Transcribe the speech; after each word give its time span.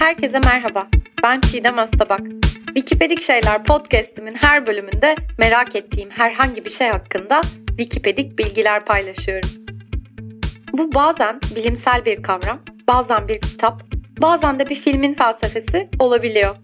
Herkese 0.00 0.38
merhaba. 0.38 0.86
Ben 1.22 1.40
Çiğdem 1.40 1.78
Öztabak. 1.78 2.20
Wikipedik 2.66 3.22
Şeyler 3.22 3.64
podcast'imin 3.64 4.34
her 4.34 4.66
bölümünde 4.66 5.16
merak 5.38 5.76
ettiğim 5.76 6.10
herhangi 6.10 6.64
bir 6.64 6.70
şey 6.70 6.88
hakkında 6.88 7.40
Wikipedik 7.68 8.38
bilgiler 8.38 8.84
paylaşıyorum. 8.84 9.50
Bu 10.72 10.94
bazen 10.94 11.40
bilimsel 11.56 12.04
bir 12.04 12.22
kavram, 12.22 12.58
bazen 12.88 13.28
bir 13.28 13.40
kitap, 13.40 13.82
bazen 14.22 14.58
de 14.58 14.68
bir 14.68 14.74
filmin 14.74 15.12
felsefesi 15.12 15.88
olabiliyor. 15.98 16.56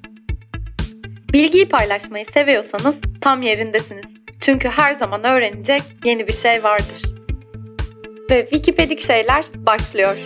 Bilgiyi 1.32 1.68
paylaşmayı 1.68 2.24
seviyorsanız 2.24 3.00
tam 3.20 3.42
yerindesiniz. 3.42 4.06
Çünkü 4.40 4.68
her 4.68 4.92
zaman 4.92 5.24
öğrenecek 5.24 5.82
yeni 6.04 6.28
bir 6.28 6.32
şey 6.32 6.64
vardır. 6.64 7.02
Ve 8.30 8.42
Wikipedik 8.42 9.00
Şeyler 9.00 9.44
başlıyor. 9.56 10.16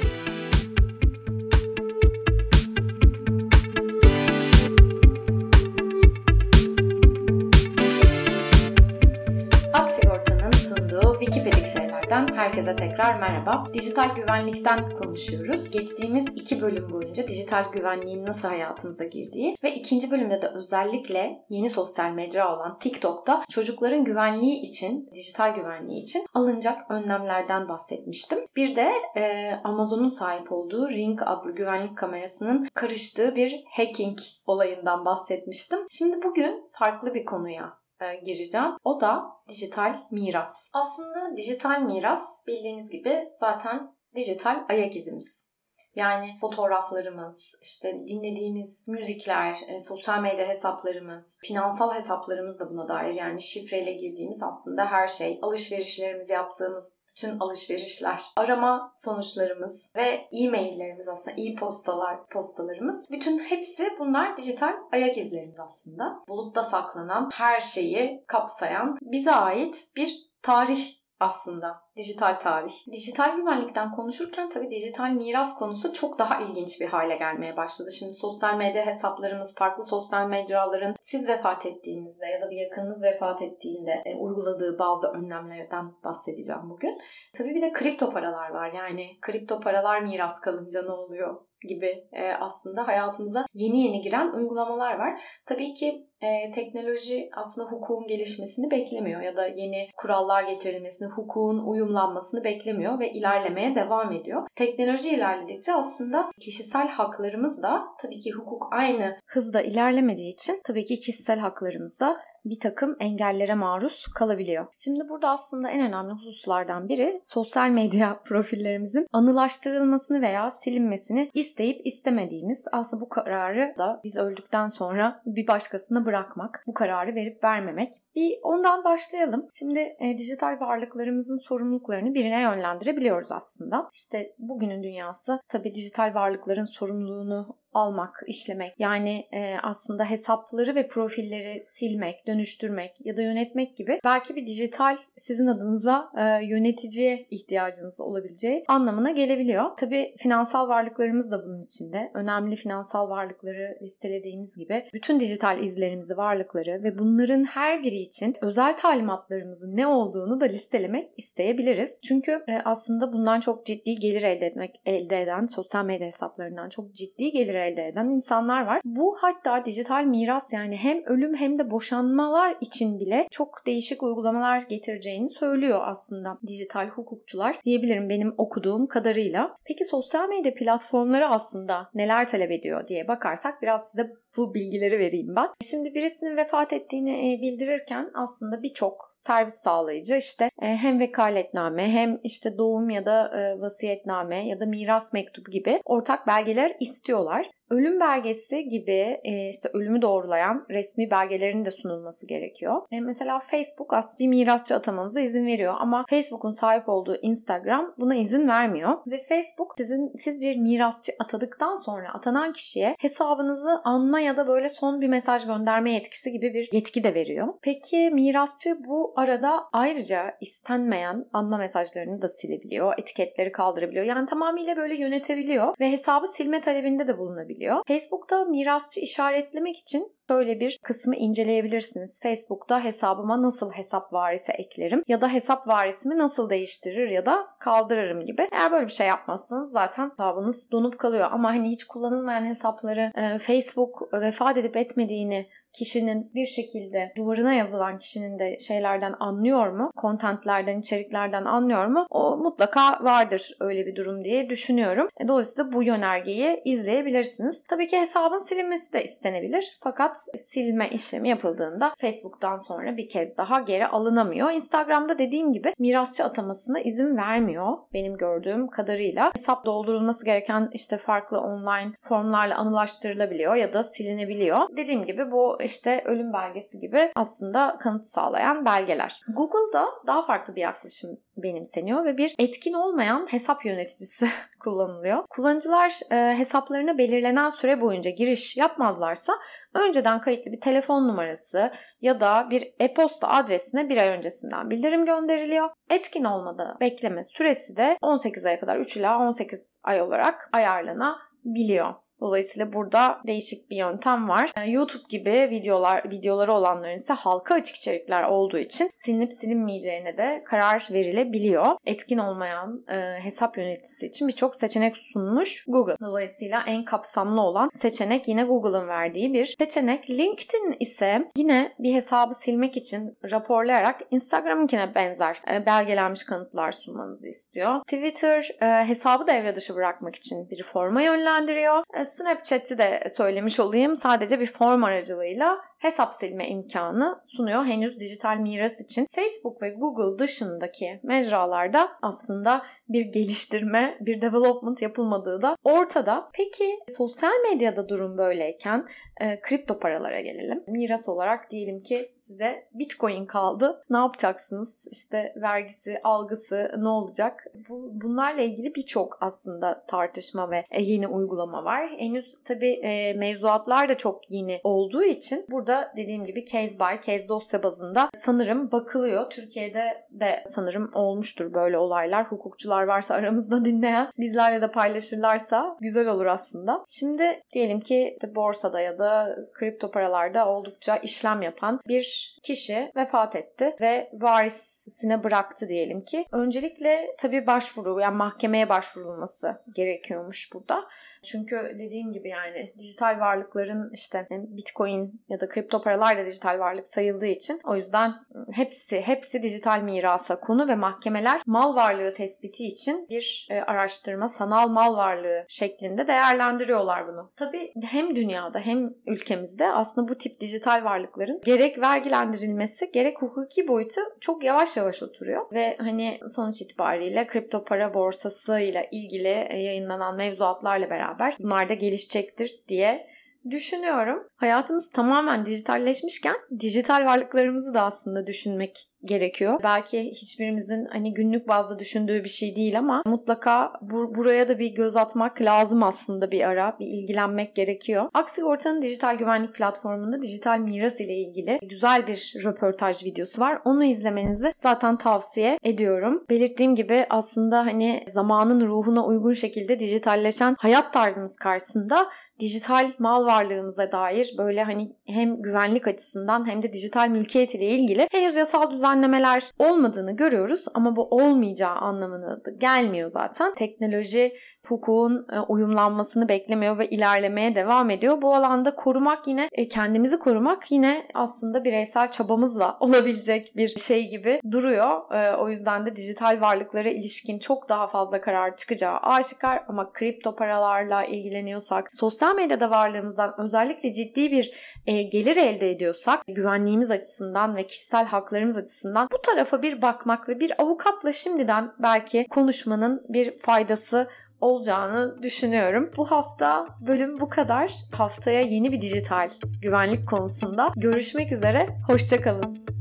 Herkese 12.40 12.76
tekrar 12.76 13.18
merhaba. 13.18 13.64
Dijital 13.75 14.14
güvenlikten 14.14 14.94
konuşuyoruz. 14.94 15.71
Geçtiğimiz 15.71 16.26
iki 16.36 16.61
bölüm 16.61 16.93
boyunca 16.93 17.29
dijital 17.29 17.72
güvenliğin 17.72 18.26
nasıl 18.26 18.48
hayatımıza 18.48 19.04
girdiği 19.04 19.57
ve 19.62 19.75
ikinci 19.75 20.11
bölümde 20.11 20.43
de 20.43 20.48
özellikle 20.48 21.43
yeni 21.48 21.71
sosyal 21.71 22.11
mecra 22.11 22.57
olan 22.57 22.79
TikTok'ta 22.79 23.45
çocukların 23.48 24.04
güvenliği 24.04 24.61
için, 24.62 25.08
dijital 25.14 25.54
güvenliği 25.54 26.03
için 26.03 26.26
alınacak 26.34 26.90
önlemlerden 26.90 27.68
bahsetmiştim. 27.68 28.39
Bir 28.57 28.76
de 28.76 28.93
e, 29.17 29.53
Amazon'un 29.64 30.09
sahip 30.09 30.53
olduğu 30.53 30.89
Ring 30.89 31.20
adlı 31.25 31.54
güvenlik 31.54 31.98
kamerasının 31.98 32.69
karıştığı 32.75 33.36
bir 33.36 33.64
hacking 33.77 34.19
olayından 34.47 35.05
bahsetmiştim. 35.05 35.78
Şimdi 35.91 36.22
bugün 36.22 36.69
farklı 36.70 37.15
bir 37.15 37.25
konuya 37.25 37.80
gireceğim. 38.25 38.77
O 38.84 39.01
da 39.01 39.25
dijital 39.48 39.97
miras. 40.11 40.70
Aslında 40.73 41.37
dijital 41.37 41.83
miras 41.83 42.47
bildiğiniz 42.47 42.91
gibi 42.91 43.29
zaten 43.34 43.95
dijital 44.15 44.65
ayak 44.69 44.97
izimiz. 44.97 45.51
Yani 45.95 46.37
fotoğraflarımız, 46.41 47.55
işte 47.62 48.05
dinlediğimiz 48.09 48.89
müzikler, 48.89 49.56
e, 49.69 49.81
sosyal 49.81 50.23
medya 50.23 50.48
hesaplarımız, 50.48 51.39
finansal 51.41 51.95
hesaplarımız 51.95 52.61
da 52.61 52.71
buna 52.71 52.89
dair. 52.89 53.15
Yani 53.15 53.43
şifreyle 53.43 53.93
girdiğimiz 53.93 54.43
aslında 54.43 54.87
her 54.87 55.09
şey, 55.09 55.39
alışverişlerimizi 55.43 56.33
yaptığımız 56.33 57.00
bütün 57.21 57.39
alışverişler, 57.41 58.23
arama 58.37 58.93
sonuçlarımız 58.95 59.93
ve 59.97 60.29
e-maillerimiz 60.33 61.09
aslında 61.09 61.37
e-postalar, 61.43 62.27
postalarımız. 62.27 63.11
Bütün 63.11 63.39
hepsi 63.39 63.89
bunlar 63.99 64.37
dijital 64.37 64.75
ayak 64.93 65.19
izlerimiz 65.19 65.61
aslında. 65.61 66.21
Bulutta 66.29 66.62
saklanan 66.62 67.31
her 67.33 67.61
şeyi 67.61 68.25
kapsayan 68.27 68.97
bize 69.03 69.33
ait 69.33 69.89
bir 69.97 70.31
tarih 70.43 71.01
aslında 71.21 71.83
dijital 71.97 72.39
tarih. 72.39 72.73
Dijital 72.93 73.37
güvenlikten 73.37 73.91
konuşurken 73.91 74.49
tabii 74.49 74.71
dijital 74.71 75.11
miras 75.11 75.55
konusu 75.55 75.93
çok 75.93 76.19
daha 76.19 76.41
ilginç 76.41 76.81
bir 76.81 76.87
hale 76.87 77.17
gelmeye 77.17 77.57
başladı. 77.57 77.93
Şimdi 77.93 78.13
sosyal 78.13 78.57
medya 78.57 78.87
hesaplarımız, 78.87 79.55
farklı 79.55 79.85
sosyal 79.85 80.29
mecraların 80.29 80.95
siz 81.01 81.29
vefat 81.29 81.67
ettiğinizde 81.67 82.27
ya 82.27 82.41
da 82.41 82.51
bir 82.51 82.57
yakınınız 82.57 83.05
vefat 83.05 83.43
ettiğinde 83.43 84.03
e, 84.05 84.17
uyguladığı 84.17 84.79
bazı 84.79 85.09
önlemlerden 85.09 85.93
bahsedeceğim 86.05 86.71
bugün. 86.71 86.99
Tabii 87.37 87.55
bir 87.55 87.63
de 87.63 87.73
kripto 87.73 88.11
paralar 88.11 88.51
var. 88.51 88.73
Yani 88.75 89.07
kripto 89.21 89.61
paralar 89.61 90.01
miras 90.01 90.41
kalınca 90.41 90.83
ne 90.83 90.93
oluyor 90.93 91.41
gibi 91.69 92.05
e, 92.13 92.33
aslında 92.33 92.87
hayatımıza 92.87 93.47
yeni 93.55 93.83
yeni 93.83 94.01
giren 94.01 94.33
uygulamalar 94.33 94.99
var. 94.99 95.23
Tabii 95.47 95.75
ki 95.75 96.07
e, 96.21 96.51
teknoloji 96.51 97.31
aslında 97.37 97.71
hukukun 97.71 98.07
gelişmesini 98.07 98.71
beklemiyor 98.71 99.21
ya 99.21 99.37
da 99.37 99.47
yeni 99.47 99.89
kurallar 99.97 100.43
getirilmesini, 100.43 101.09
hukukun 101.09 101.59
uyumlanmasını 101.81 102.45
beklemiyor 102.45 102.99
ve 102.99 103.13
ilerlemeye 103.13 103.75
devam 103.75 104.13
ediyor. 104.13 104.47
Teknoloji 104.55 105.11
ilerledikçe 105.11 105.75
aslında 105.75 106.31
kişisel 106.41 106.89
haklarımız 106.89 107.63
da 107.63 107.85
tabii 108.03 108.19
ki 108.19 108.33
hukuk 108.33 108.69
aynı 108.73 109.17
hızda 109.27 109.63
ilerlemediği 109.63 110.33
için 110.33 110.61
tabii 110.65 110.85
ki 110.85 111.01
kişisel 111.01 111.39
haklarımız 111.39 112.01
da 112.01 112.21
bir 112.45 112.61
takım 112.61 112.97
engellere 113.01 113.55
maruz 113.55 114.05
kalabiliyor. 114.15 114.67
Şimdi 114.78 115.09
burada 115.09 115.28
aslında 115.31 115.71
en 115.71 115.89
önemli 115.89 116.12
hususlardan 116.12 116.89
biri 116.89 117.21
sosyal 117.25 117.71
medya 117.71 118.21
profillerimizin 118.25 119.06
anılaştırılmasını 119.12 120.23
veya 120.23 120.50
silinmesini 120.50 121.31
isteyip 121.34 121.87
istemediğimiz 121.87 122.65
aslında 122.73 123.00
bu 123.00 123.09
kararı 123.09 123.75
da 123.79 124.00
biz 124.05 124.17
öldükten 124.17 124.69
sonra 124.69 125.23
bir 125.27 125.47
başkasına 125.47 126.06
bırakmak, 126.06 126.65
bu 126.67 126.75
kararı 126.75 127.15
verip 127.15 127.45
vermemek. 127.45 127.95
Bir 128.17 128.39
ondan 128.43 128.84
başlayalım. 128.84 129.47
Şimdi 129.53 129.79
e, 129.79 130.19
dijital 130.19 130.61
varlıklarımızın 130.61 131.37
sorumluluklarını 131.37 132.15
birine 132.15 132.41
yönlendirebiliyoruz 132.41 133.33
aslında. 133.33 133.91
İşte 133.95 134.34
bugünün 134.39 134.83
dünyası 134.83 135.41
tabii 135.49 135.75
dijital 135.75 136.15
varlıkların 136.15 136.65
sorumluluğunu 136.65 137.59
almak, 137.72 138.25
işlemek. 138.26 138.75
Yani 138.78 139.26
e, 139.32 139.56
aslında 139.62 140.04
hesapları 140.04 140.75
ve 140.75 140.88
profilleri 140.88 141.64
silmek, 141.64 142.26
dönüştürmek 142.26 143.06
ya 143.06 143.16
da 143.16 143.22
yönetmek 143.22 143.76
gibi 143.76 144.00
belki 144.04 144.36
bir 144.36 144.47
dijital 144.47 144.97
sizin 145.16 145.47
adınıza 145.47 146.10
e, 146.19 146.47
yöneticiye 146.47 147.26
ihtiyacınız 147.31 148.00
olabileceği 148.00 148.64
anlamına 148.69 149.10
gelebiliyor. 149.10 149.64
Tabii 149.76 150.14
finansal 150.19 150.69
varlıklarımız 150.69 151.31
da 151.31 151.44
bunun 151.44 151.62
içinde. 151.62 152.10
Önemli 152.14 152.56
finansal 152.56 153.10
varlıkları 153.10 153.78
listelediğimiz 153.82 154.56
gibi 154.56 154.84
bütün 154.92 155.20
dijital 155.20 155.60
izlerimizi, 155.60 156.16
varlıkları 156.16 156.82
ve 156.82 156.98
bunların 156.98 157.44
her 157.44 157.82
biri 157.82 157.97
için 157.97 158.37
özel 158.42 158.76
talimatlarımızın 158.76 159.76
ne 159.76 159.87
olduğunu 159.87 160.41
da 160.41 160.44
listelemek 160.44 161.10
isteyebiliriz. 161.16 161.98
Çünkü 162.02 162.32
e, 162.48 162.58
aslında 162.64 163.12
bundan 163.12 163.41
çok 163.41 163.66
ciddi 163.66 163.94
gelir 163.94 164.22
elde 164.22 164.47
etmek 164.47 164.81
elde 164.87 165.20
eden 165.22 165.47
sosyal 165.47 165.84
medya 165.84 166.06
hesaplarından 166.06 166.69
çok 166.69 166.94
ciddi 166.94 167.31
gelir 167.31 167.54
elde 167.60 167.87
eden 167.87 168.09
insanlar 168.09 168.66
var. 168.66 168.81
Bu 168.84 169.16
hatta 169.21 169.65
dijital 169.65 170.04
miras 170.04 170.53
yani 170.53 170.76
hem 170.76 171.04
ölüm 171.06 171.34
hem 171.34 171.59
de 171.59 171.71
boşanmalar 171.71 172.56
için 172.60 173.00
bile 173.00 173.26
çok 173.31 173.66
değişik 173.66 174.03
uygulamalar 174.03 174.62
getireceğini 174.69 175.31
söylüyor 175.31 175.81
aslında 175.84 176.38
dijital 176.47 176.88
hukukçular 176.88 177.56
diyebilirim 177.65 178.09
benim 178.09 178.34
okuduğum 178.38 178.87
kadarıyla. 178.87 179.56
Peki 179.65 179.84
sosyal 179.84 180.28
medya 180.28 180.54
platformları 180.54 181.28
aslında 181.28 181.91
neler 181.94 182.28
talep 182.28 182.50
ediyor 182.50 182.87
diye 182.87 183.09
bakarsak 183.09 183.62
biraz 183.62 183.91
size 183.91 184.12
bu 184.37 184.55
bilgileri 184.55 184.99
vereyim 184.99 185.37
ben. 185.37 185.49
Şimdi 185.63 185.95
birisinin 185.95 186.37
vefat 186.37 186.73
ettiğini 186.73 187.39
bildirirken 187.43 188.11
aslında 188.15 188.63
birçok 188.63 189.15
servis 189.19 189.55
sağlayıcı 189.55 190.15
işte 190.17 190.51
e, 190.63 190.67
hem 190.67 191.01
vekaletname 191.01 191.89
hem 191.89 192.21
işte 192.25 192.59
doğum 192.59 192.91
ya 192.91 193.07
da 193.07 193.41
e, 193.41 193.61
vasiyetname 193.61 194.49
ya 194.49 194.61
da 194.61 194.67
miras 194.67 195.13
mektubu 195.13 195.51
gibi 195.51 195.81
ortak 195.85 196.27
belgeler 196.27 196.77
istiyorlar. 196.81 197.51
Ölüm 197.70 198.00
belgesi 198.00 198.69
gibi 198.69 199.20
e, 199.25 199.48
işte 199.48 199.69
ölümü 199.72 200.03
doğrulayan 200.03 200.66
resmi 200.70 201.10
belgelerin 201.10 201.64
de 201.64 201.70
sunulması 201.70 202.26
gerekiyor. 202.26 202.82
Mesela 203.03 203.38
Facebook 203.38 203.92
aslında 203.92 204.19
bir 204.19 204.28
mirasçı 204.28 204.75
atamanıza 204.75 205.20
izin 205.20 205.47
veriyor 205.47 205.75
ama 205.78 206.04
Facebook'un 206.10 206.50
sahip 206.50 206.88
olduğu 206.88 207.16
Instagram 207.22 207.94
buna 207.98 208.14
izin 208.14 208.48
vermiyor 208.48 208.98
ve 209.06 209.20
Facebook 209.28 209.75
sizin 209.78 210.12
siz 210.16 210.41
bir 210.41 210.56
mirasçı 210.56 211.12
atadıktan 211.20 211.76
sonra 211.76 212.12
atanan 212.14 212.53
kişiye 212.53 212.97
hesabınızı 212.98 213.81
anma 213.84 214.20
ya 214.20 214.37
da 214.37 214.48
böyle 214.48 214.69
son 214.69 215.00
bir 215.00 215.08
mesaj 215.08 215.47
gönderme 215.47 215.92
yetkisi 215.92 216.32
gibi 216.32 216.54
bir 216.54 216.69
yetki 216.72 217.04
de 217.04 217.14
veriyor. 217.14 217.48
Peki 217.62 218.10
mirasçı 218.12 218.76
bu 218.84 219.12
arada 219.16 219.62
ayrıca 219.72 220.37
istenmeyen 220.41 221.25
anma 221.32 221.58
mesajlarını 221.58 222.22
da 222.22 222.28
silebiliyor, 222.28 222.94
etiketleri 222.98 223.52
kaldırabiliyor. 223.52 224.04
Yani 224.04 224.26
tamamıyla 224.26 224.76
böyle 224.76 224.94
yönetebiliyor 224.94 225.75
ve 225.81 225.91
hesabı 225.91 226.26
silme 226.26 226.61
talebinde 226.61 227.08
de 227.08 227.19
bulunabiliyor. 227.19 227.60
Facebook'ta 227.89 228.45
mirasçı 228.45 229.01
işaretlemek 229.01 229.79
için 229.79 230.12
şöyle 230.31 230.61
bir 230.61 230.79
kısmı 230.83 231.17
inceleyebilirsiniz. 231.17 232.21
Facebook'ta 232.23 232.85
hesabıma 232.85 233.43
nasıl 233.43 233.71
hesap 233.71 234.12
varisi 234.12 234.53
eklerim 234.53 235.03
ya 235.09 235.21
da 235.21 235.29
hesap 235.29 235.69
varisimi 235.69 236.19
nasıl 236.19 236.51
değiştirir 236.51 237.11
ya 237.11 237.27
da 237.27 237.47
kaldırırım 237.61 238.25
gibi. 238.25 238.49
Eğer 238.53 238.73
böyle 238.73 238.87
bir 238.87 238.93
şey 238.93 239.07
yapmazsanız 239.07 239.71
zaten 239.71 240.11
hesabınız 240.11 240.71
donup 240.71 240.99
kalıyor. 240.99 241.29
Ama 241.31 241.49
hani 241.49 241.71
hiç 241.71 241.85
kullanılmayan 241.85 242.45
hesapları 242.45 243.12
Facebook 243.39 244.12
vefat 244.12 244.57
edip 244.57 244.77
etmediğini 244.77 245.49
kişinin 245.72 246.31
bir 246.34 246.46
şekilde 246.46 247.12
duvarına 247.17 247.52
yazılan 247.52 247.99
kişinin 247.99 248.38
de 248.38 248.58
şeylerden 248.58 249.14
anlıyor 249.20 249.67
mu? 249.67 249.90
Kontentlerden, 249.96 250.78
içeriklerden 250.78 251.44
anlıyor 251.44 251.87
mu? 251.87 252.06
O 252.11 252.37
mutlaka 252.37 253.05
vardır 253.05 253.56
öyle 253.61 253.87
bir 253.87 253.96
durum 253.96 254.25
diye 254.25 254.50
düşünüyorum. 254.50 255.08
E, 255.20 255.28
dolayısıyla 255.28 255.72
bu 255.72 255.82
yönergeyi 255.82 256.62
izleyebilirsiniz. 256.64 257.64
Tabii 257.69 257.87
ki 257.87 258.00
hesabın 258.00 258.38
silinmesi 258.38 258.93
de 258.93 259.02
istenebilir. 259.02 259.76
Fakat 259.81 260.17
silme 260.34 260.88
işlemi 260.88 261.28
yapıldığında 261.28 261.94
Facebook'tan 261.99 262.56
sonra 262.56 262.96
bir 262.96 263.08
kez 263.08 263.37
daha 263.37 263.61
geri 263.61 263.87
alınamıyor. 263.87 264.50
Instagram'da 264.50 265.19
dediğim 265.19 265.52
gibi 265.52 265.73
mirasçı 265.78 266.25
atamasına 266.25 266.81
izin 266.81 267.16
vermiyor 267.16 267.78
benim 267.93 268.16
gördüğüm 268.16 268.69
kadarıyla. 268.69 269.31
Hesap 269.34 269.66
doldurulması 269.66 270.25
gereken 270.25 270.69
işte 270.73 270.96
farklı 270.99 271.40
online 271.40 271.93
formlarla 272.00 272.56
anılaştırılabiliyor 272.58 273.55
ya 273.55 273.73
da 273.73 273.82
silinebiliyor. 273.82 274.58
Dediğim 274.76 275.05
gibi 275.05 275.31
bu 275.31 275.60
işte 275.62 276.03
ölüm 276.05 276.33
belgesi 276.33 276.79
gibi 276.79 277.12
aslında 277.17 277.77
kanıt 277.81 278.05
sağlayan 278.05 278.65
belgeler. 278.65 279.21
Google'da 279.37 279.87
daha 280.07 280.23
farklı 280.23 280.57
bir 280.57 280.61
yaklaşım 280.61 281.11
benimseniyor 281.37 282.05
ve 282.05 282.19
bir 282.19 282.35
etkin 282.39 282.73
olmayan 282.73 283.27
hesap 283.31 283.67
yöneticisi 283.67 284.29
kullanılıyor. 284.61 285.25
Kullanıcılar 285.31 286.01
e, 286.12 286.39
hesaplarına 286.39 286.99
belirlenen 286.99 287.51
süre 287.51 287.81
boyunca 287.81 288.11
giriş 288.11 288.57
yapmazlarsa 288.57 289.33
önceden 289.75 290.21
kayıtlı 290.21 290.53
bir 290.53 290.61
telefon 290.61 291.09
numarası 291.09 291.73
ya 292.01 292.21
da 292.21 292.49
bir 292.51 292.75
e-posta 292.81 293.29
adresine 293.29 293.89
bir 293.89 293.97
ay 293.97 294.09
öncesinden 294.09 294.71
bildirim 294.71 295.05
gönderiliyor. 295.07 295.71
Etkin 295.91 296.25
olmadı 296.25 296.77
bekleme 296.81 297.25
süresi 297.25 297.77
de 297.77 297.99
18 298.03 298.45
aya 298.45 298.61
kadar 298.61 298.77
3 298.77 298.97
ila 298.97 299.19
18 299.19 299.79
ay 299.85 300.03
olarak 300.03 300.51
ayarlanabiliyor. 300.53 301.95
Dolayısıyla 302.20 302.72
burada 302.72 303.20
değişik 303.26 303.70
bir 303.70 303.76
yöntem 303.76 304.28
var. 304.28 304.50
Ee, 304.56 304.70
YouTube 304.70 305.02
gibi 305.08 305.49
videolar 305.50 306.11
videoları 306.11 306.52
olanların 306.52 306.96
ise 306.96 307.12
halka 307.12 307.55
açık 307.55 307.76
içerikler 307.76 308.22
olduğu 308.22 308.58
için 308.58 308.90
silinip 308.94 309.32
silinmeyeceğine 309.32 310.19
de 310.19 310.43
karar 310.44 310.88
verilebiliyor. 310.93 311.67
Etkin 311.87 312.19
olmayan 312.19 312.84
e, 312.88 313.25
hesap 313.25 313.58
yöneticisi 313.58 314.06
için 314.06 314.28
birçok 314.28 314.56
seçenek 314.56 314.96
sunmuş 314.96 315.64
Google. 315.69 315.96
Dolayısıyla 316.00 316.64
en 316.67 316.84
kapsamlı 316.84 317.40
olan 317.40 317.70
seçenek 317.75 318.28
yine 318.28 318.44
Google'ın 318.44 318.88
verdiği 318.88 319.32
bir 319.32 319.55
seçenek. 319.58 320.11
LinkedIn 320.11 320.76
ise 320.81 321.28
yine 321.37 321.73
bir 321.78 321.94
hesabı 321.94 322.34
silmek 322.34 322.76
için 322.76 323.19
raporlayarak 323.31 324.00
Instagram'ınkine 324.11 324.94
benzer 324.94 325.43
e, 325.52 325.66
belgelenmiş 325.66 326.25
kanıtlar 326.25 326.73
sunmanızı 326.73 327.28
istiyor. 327.28 327.81
Twitter 327.81 328.50
e, 328.62 328.88
hesabı 328.88 329.26
devre 329.26 329.55
dışı 329.55 329.75
bırakmak 329.75 330.16
için 330.16 330.50
bir 330.50 330.62
forma 330.62 331.02
yönlendiriyor. 331.02 331.84
E, 331.94 332.05
Snapchat'i 332.11 332.79
de 332.79 333.09
söylemiş 333.17 333.61
olayım. 333.61 333.97
Sadece 333.97 334.41
bir 334.41 334.47
form 334.47 334.85
aracılığıyla 334.85 335.69
hesap 335.81 336.15
silme 336.15 336.49
imkanı 336.49 337.21
sunuyor 337.25 337.65
henüz 337.65 338.00
dijital 338.00 338.37
miras 338.37 338.81
için. 338.81 339.06
Facebook 339.11 339.62
ve 339.62 339.71
Google 339.71 340.19
dışındaki 340.19 341.00
mecralarda 341.03 341.93
aslında 342.03 342.62
bir 342.88 343.06
geliştirme, 343.06 343.99
bir 344.00 344.23
development 344.23 344.82
yapılmadığı 344.82 345.43
da 345.43 345.56
ortada. 345.65 346.29
Peki 346.35 346.79
sosyal 346.88 347.32
medyada 347.50 347.88
durum 347.88 348.19
böyleyken 348.19 348.85
e, 349.21 349.41
kripto 349.41 349.79
paralara 349.79 350.21
gelelim. 350.21 350.65
Miras 350.67 351.09
olarak 351.09 351.50
diyelim 351.50 351.81
ki 351.81 352.12
size 352.17 352.69
Bitcoin 352.75 353.26
kaldı. 353.26 353.85
Ne 353.91 353.99
yapacaksınız? 353.99 354.75
İşte 354.91 355.35
vergisi, 355.37 356.00
algısı 356.05 356.73
ne 356.79 356.88
olacak? 356.88 357.47
Bu, 357.69 357.91
bunlarla 357.93 358.43
ilgili 358.43 358.75
birçok 358.75 359.19
aslında 359.21 359.85
tartışma 359.88 360.50
ve 360.50 360.65
e, 360.71 360.83
yeni 360.83 361.09
uygulama 361.09 361.65
var. 361.65 361.88
Henüz 361.99 362.35
tabii 362.44 362.73
e, 362.73 363.12
mevzuatlar 363.12 363.88
da 363.88 363.97
çok 363.97 364.31
yeni 364.31 364.61
olduğu 364.65 365.03
için 365.03 365.44
burada 365.50 365.69
burada 365.70 365.93
dediğim 365.96 366.25
gibi 366.25 366.44
case 366.44 366.75
by 366.75 367.06
case 367.06 367.28
dosya 367.28 367.62
bazında 367.62 368.11
sanırım 368.14 368.72
bakılıyor. 368.72 369.31
Türkiye'de 369.31 370.06
de 370.11 370.44
sanırım 370.46 370.90
olmuştur 370.94 371.55
böyle 371.55 371.78
olaylar. 371.78 372.26
Hukukçular 372.26 372.82
varsa 372.82 373.14
aramızda 373.14 373.64
dinleyen 373.64 374.11
bizlerle 374.19 374.62
de 374.62 374.70
paylaşırlarsa 374.70 375.76
güzel 375.81 376.08
olur 376.08 376.26
aslında. 376.26 376.84
Şimdi 376.88 377.43
diyelim 377.52 377.81
ki 377.81 378.14
işte 378.14 378.34
borsada 378.34 378.81
ya 378.81 378.99
da 378.99 379.37
kripto 379.52 379.90
paralarda 379.90 380.49
oldukça 380.49 380.96
işlem 380.96 381.43
yapan 381.43 381.81
bir 381.88 382.37
kişi 382.43 382.93
vefat 382.96 383.37
etti 383.37 383.76
ve 383.81 384.11
varisine 384.12 385.25
bıraktı 385.25 385.69
diyelim 385.69 386.00
ki. 386.00 386.25
Öncelikle 386.32 387.06
tabii 387.19 387.46
başvuru 387.46 388.00
yani 388.00 388.16
mahkemeye 388.16 388.69
başvurulması 388.69 389.62
gerekiyormuş 389.75 390.50
burada. 390.55 390.84
Çünkü 391.25 391.56
dediğim 391.78 392.12
gibi 392.12 392.28
yani 392.28 392.73
dijital 392.78 393.20
varlıkların 393.20 393.90
işte 393.94 394.26
Bitcoin 394.31 395.20
ya 395.28 395.40
da 395.40 395.49
kripto 395.49 395.60
paralar 395.69 396.19
da 396.19 396.27
dijital 396.27 396.59
varlık 396.59 396.89
sayıldığı 396.89 397.27
için 397.27 397.61
o 397.65 397.77
yüzden 397.77 398.15
hepsi 398.53 399.01
hepsi 399.01 399.43
dijital 399.43 399.81
mirasa 399.81 400.41
konu 400.41 400.69
ve 400.69 400.75
mahkemeler 400.75 401.41
mal 401.47 401.77
varlığı 401.77 402.15
tespiti 402.15 402.67
için 402.67 403.07
bir 403.11 403.49
e, 403.51 403.61
araştırma 403.61 404.29
sanal 404.29 404.69
mal 404.69 404.97
varlığı 404.97 405.45
şeklinde 405.49 406.09
değerlendiriyorlar 406.09 407.07
bunu. 407.07 407.33
Tabii 407.37 407.73
hem 407.91 408.17
dünyada 408.17 408.59
hem 408.59 408.91
ülkemizde 409.07 409.69
aslında 409.73 410.09
bu 410.09 410.15
tip 410.15 410.41
dijital 410.41 410.85
varlıkların 410.85 411.41
gerek 411.45 411.81
vergilendirilmesi 411.81 412.91
gerek 412.93 413.23
hukuki 413.23 413.69
boyutu 413.69 414.01
çok 414.21 414.45
yavaş 414.45 414.77
yavaş 414.77 415.03
oturuyor 415.03 415.53
ve 415.53 415.77
hani 415.79 416.21
sonuç 416.29 416.62
itibariyle 416.62 417.27
kripto 417.27 417.65
para 417.65 417.95
borsası 417.95 418.61
ile 418.61 418.89
ilgili 418.93 419.47
e, 419.51 419.59
yayınlanan 419.59 420.17
mevzuatlarla 420.17 420.91
beraber 420.91 421.37
bunlar 421.41 421.69
da 421.69 421.75
gelişecektir 421.75 422.53
diye 422.69 423.07
düşünüyorum. 423.50 424.28
Hayatımız 424.37 424.90
tamamen 424.90 425.46
dijitalleşmişken 425.46 426.37
dijital 426.60 427.04
varlıklarımızı 427.04 427.75
da 427.75 427.82
aslında 427.82 428.26
düşünmek 428.26 428.89
gerekiyor. 429.05 429.61
Belki 429.62 430.11
hiçbirimizin 430.11 430.85
hani 430.85 431.14
günlük 431.14 431.49
bazda 431.49 431.79
düşündüğü 431.79 432.25
bir 432.25 432.29
şey 432.29 432.56
değil 432.56 432.79
ama 432.79 433.02
mutlaka 433.06 433.73
bu, 433.82 434.14
buraya 434.14 434.49
da 434.49 434.58
bir 434.58 434.75
göz 434.75 434.97
atmak 434.97 435.43
lazım 435.43 435.82
aslında 435.82 436.31
bir 436.31 436.49
ara. 436.49 436.76
Bir 436.81 436.87
ilgilenmek 436.87 437.55
gerekiyor. 437.55 438.11
Aksigorta'nın 438.14 438.82
dijital 438.82 439.17
güvenlik 439.17 439.55
platformunda 439.55 440.23
dijital 440.23 440.58
miras 440.58 441.00
ile 441.00 441.14
ilgili 441.14 441.58
güzel 441.62 442.06
bir 442.06 442.35
röportaj 442.44 443.05
videosu 443.05 443.41
var. 443.41 443.58
Onu 443.64 443.85
izlemenizi 443.85 444.52
zaten 444.62 444.97
tavsiye 444.97 445.58
ediyorum. 445.62 446.25
Belirttiğim 446.31 446.75
gibi 446.75 447.06
aslında 447.11 447.58
hani 447.67 448.05
zamanın 448.08 448.67
ruhuna 448.67 449.06
uygun 449.06 449.32
şekilde 449.32 449.81
dijitalleşen 449.81 450.56
hayat 450.58 450.93
tarzımız 450.93 451.37
karşısında 451.37 452.06
dijital 452.41 452.91
mal 452.99 453.26
varlığımıza 453.26 453.93
dair 453.93 454.35
böyle 454.38 454.62
hani 454.62 454.88
hem 455.06 455.43
güvenlik 455.43 455.88
açısından 455.88 456.49
hem 456.49 456.62
de 456.62 456.73
dijital 456.73 457.08
mülkiyet 457.08 457.55
ile 457.55 457.67
ilgili 457.67 458.08
henüz 458.11 458.37
yasal 458.37 458.70
düzenlemeler 458.90 459.50
olmadığını 459.58 460.16
görüyoruz 460.16 460.64
ama 460.75 460.96
bu 460.96 461.08
olmayacağı 461.10 461.75
anlamına 461.75 462.44
da 462.44 462.50
gelmiyor 462.50 463.10
zaten. 463.10 463.54
Teknoloji 463.54 464.32
hukukun 464.71 465.27
e, 465.33 465.41
uyumlanmasını 465.41 466.29
beklemiyor 466.29 466.79
ve 466.79 466.89
ilerlemeye 466.89 467.55
devam 467.55 467.91
ediyor. 467.91 468.23
Bu 468.23 468.35
alanda 468.35 468.75
korumak 468.75 469.27
yine 469.27 469.49
e, 469.53 469.69
kendimizi 469.69 470.19
korumak 470.19 470.71
yine 470.71 471.07
aslında 471.15 471.65
bireysel 471.65 472.11
çabamızla 472.11 472.77
olabilecek 472.81 473.53
bir 473.57 473.69
şey 473.69 474.11
gibi 474.11 474.41
duruyor. 474.51 475.15
E, 475.15 475.37
o 475.37 475.49
yüzden 475.49 475.87
de 475.87 475.97
dijital 475.97 476.41
varlıklara 476.41 476.89
ilişkin 476.89 477.39
çok 477.39 477.69
daha 477.69 477.87
fazla 477.87 478.21
karar 478.21 478.57
çıkacağı 478.57 478.99
aşikar 478.99 479.65
ama 479.69 479.93
kripto 479.93 480.37
paralarla 480.37 481.05
ilgileniyorsak, 481.05 481.89
sosyal 481.93 482.35
medyada 482.35 482.71
varlığımızdan 482.71 483.35
özellikle 483.38 483.93
ciddi 483.93 484.33
bir 484.33 484.50
gelir 484.87 485.37
elde 485.37 485.71
ediyorsak, 485.71 486.23
güvenliğimiz 486.29 486.90
açısından 486.90 487.57
ve 487.57 487.67
kişisel 487.67 488.05
haklarımız 488.05 488.57
açısından 488.57 489.09
bu 489.12 489.23
tarafa 489.23 489.62
bir 489.62 489.83
bakmak 489.83 490.29
ve 490.29 490.40
bir 490.40 490.62
avukatla 490.62 491.12
şimdiden 491.12 491.73
belki 491.79 492.26
konuşmanın 492.31 493.02
bir 493.09 493.37
faydası 493.37 494.09
olacağını 494.40 495.23
düşünüyorum. 495.23 495.90
Bu 495.97 496.11
hafta 496.11 496.66
bölüm 496.80 497.20
bu 497.20 497.28
kadar. 497.28 497.75
Haftaya 497.92 498.40
yeni 498.40 498.73
bir 498.73 498.80
dijital 498.80 499.28
güvenlik 499.62 500.09
konusunda 500.09 500.73
görüşmek 500.76 501.32
üzere. 501.32 501.66
Hoşçakalın. 501.87 502.79